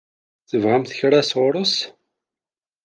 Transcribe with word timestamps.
Tebɣamt 0.49 0.95
kra 0.99 1.21
sɣur-s? 1.29 1.75